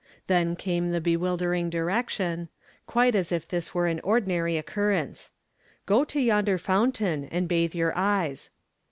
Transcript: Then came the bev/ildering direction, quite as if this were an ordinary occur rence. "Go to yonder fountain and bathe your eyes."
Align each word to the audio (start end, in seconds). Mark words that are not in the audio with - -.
Then 0.25 0.55
came 0.55 0.87
the 0.89 0.99
bev/ildering 0.99 1.69
direction, 1.69 2.49
quite 2.87 3.13
as 3.13 3.31
if 3.31 3.47
this 3.47 3.75
were 3.75 3.85
an 3.85 3.99
ordinary 4.03 4.57
occur 4.57 4.89
rence. 4.93 5.29
"Go 5.85 6.03
to 6.05 6.19
yonder 6.19 6.57
fountain 6.57 7.25
and 7.25 7.47
bathe 7.47 7.75
your 7.75 7.93
eyes." 7.95 8.49